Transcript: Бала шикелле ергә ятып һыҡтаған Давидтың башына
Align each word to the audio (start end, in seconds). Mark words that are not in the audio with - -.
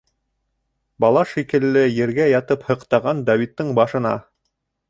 Бала 1.03 1.23
шикелле 1.33 1.85
ергә 1.97 2.27
ятып 2.33 2.67
һыҡтаған 2.71 3.25
Давидтың 3.29 3.73
башына 3.83 4.19